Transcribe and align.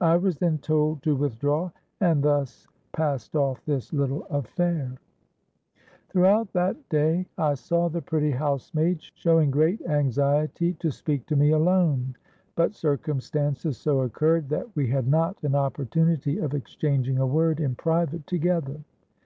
I 0.00 0.16
was 0.16 0.38
then 0.38 0.56
told 0.56 1.02
to 1.02 1.14
withdraw; 1.14 1.70
and 2.00 2.22
thus 2.22 2.66
passed 2.92 3.36
off 3.36 3.62
this 3.66 3.92
little 3.92 4.24
affair. 4.30 4.94
"Throughout 6.08 6.54
that 6.54 6.88
day 6.88 7.26
I 7.36 7.52
saw 7.52 7.90
the 7.90 8.00
pretty 8.00 8.30
housemaid 8.30 9.02
showing 9.02 9.50
great 9.50 9.82
anxiety 9.82 10.72
to 10.72 10.90
speak 10.90 11.26
to 11.26 11.36
me 11.36 11.50
alone; 11.50 12.16
but 12.56 12.74
circumstances 12.74 13.76
so 13.76 14.00
occurred, 14.00 14.48
that 14.48 14.74
we 14.74 14.86
had 14.86 15.06
not 15.06 15.36
an 15.44 15.54
opportunity 15.54 16.38
of 16.38 16.54
exchanging 16.54 17.18
a 17.18 17.26
word 17.26 17.60
in 17.60 17.74
private 17.74 18.26
together. 18.26 18.80